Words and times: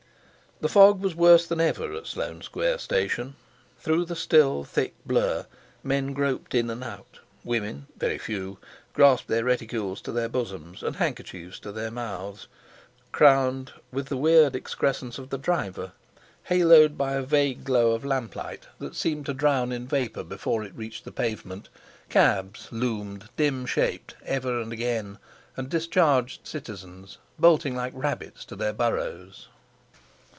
The 0.61 0.69
fog 0.69 1.01
was 1.01 1.15
worse 1.15 1.47
than 1.47 1.59
ever 1.59 1.91
at 1.95 2.05
Sloane 2.05 2.43
Square 2.43 2.77
station. 2.77 3.35
Through 3.79 4.05
the 4.05 4.15
still, 4.15 4.63
thick 4.63 4.93
blur, 5.07 5.47
men 5.83 6.13
groped 6.13 6.53
in 6.53 6.69
and 6.69 6.83
out; 6.83 7.17
women, 7.43 7.87
very 7.97 8.19
few, 8.19 8.59
grasped 8.93 9.27
their 9.27 9.43
reticules 9.45 10.01
to 10.01 10.11
their 10.11 10.29
bosoms 10.29 10.83
and 10.83 10.97
handkerchiefs 10.97 11.57
to 11.61 11.71
their 11.71 11.89
mouths; 11.89 12.47
crowned 13.11 13.73
with 13.91 14.05
the 14.09 14.17
weird 14.17 14.55
excrescence 14.55 15.17
of 15.17 15.31
the 15.31 15.39
driver, 15.39 15.93
haloed 16.43 16.95
by 16.95 17.13
a 17.13 17.23
vague 17.23 17.63
glow 17.63 17.93
of 17.93 18.05
lamp 18.05 18.35
light 18.35 18.67
that 18.77 18.93
seemed 18.95 19.25
to 19.25 19.33
drown 19.33 19.71
in 19.71 19.87
vapour 19.87 20.23
before 20.23 20.63
it 20.63 20.75
reached 20.75 21.05
the 21.05 21.11
pavement, 21.11 21.69
cabs 22.07 22.67
loomed 22.69 23.29
dim 23.35 23.65
shaped 23.65 24.13
ever 24.27 24.61
and 24.61 24.71
again, 24.71 25.17
and 25.57 25.69
discharged 25.69 26.45
citizens, 26.47 27.17
bolting 27.39 27.75
like 27.75 27.93
rabbits 27.95 28.45
to 28.45 28.55
their 28.55 28.73
burrows. 28.73 29.47